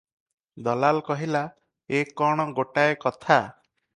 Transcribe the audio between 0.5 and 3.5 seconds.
ଦଲାଲ କହିଲା, "ଏ କଣ ଗୋଟାଏ କଥା?